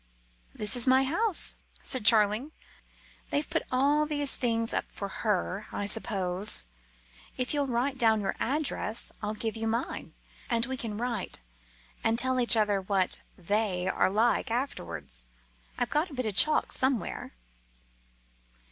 [0.55, 1.53] "This is my house,"
[1.83, 2.51] said Charling.
[3.29, 6.65] "They've put all these things up for her, I suppose.
[7.37, 10.15] If you'll write down your address I'll give you mine,
[10.49, 11.41] and we can write
[12.03, 15.27] and tell each other what they are like afterwards.
[15.77, 17.33] I've got a bit of chalk somewhere."